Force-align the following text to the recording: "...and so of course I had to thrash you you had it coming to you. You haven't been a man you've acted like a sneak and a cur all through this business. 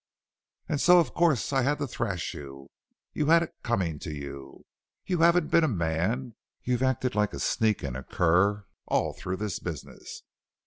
"...and 0.67 0.81
so 0.81 0.97
of 0.99 1.13
course 1.13 1.53
I 1.53 1.61
had 1.61 1.77
to 1.77 1.85
thrash 1.85 2.33
you 2.33 2.71
you 3.13 3.27
had 3.27 3.43
it 3.43 3.53
coming 3.61 3.99
to 3.99 4.11
you. 4.11 4.65
You 5.05 5.19
haven't 5.19 5.51
been 5.51 5.63
a 5.63 5.67
man 5.67 6.33
you've 6.63 6.81
acted 6.81 7.13
like 7.13 7.33
a 7.35 7.39
sneak 7.39 7.83
and 7.83 7.95
a 7.95 8.01
cur 8.01 8.65
all 8.87 9.13
through 9.13 9.37
this 9.37 9.59
business. 9.59 10.23